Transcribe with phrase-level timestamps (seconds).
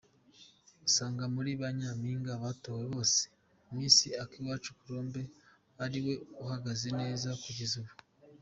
[0.87, 3.21] Asanga muri ba Nyampinga batowe bose,
[3.73, 5.21] Miss Akiwacu Colombe
[5.83, 7.93] ariwe uhagaze neza kugeza ubu.